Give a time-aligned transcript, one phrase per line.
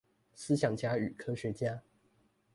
[0.33, 1.83] 思想家與科學家